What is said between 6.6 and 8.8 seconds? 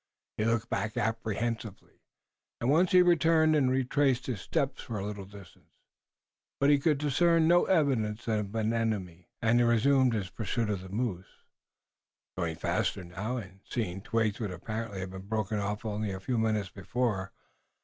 he could discern no evidence of an